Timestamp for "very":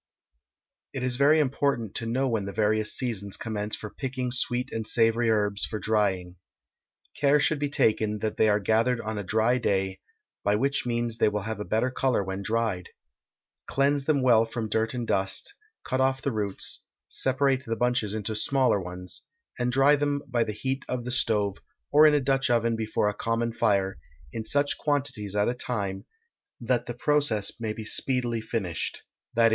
1.15-1.39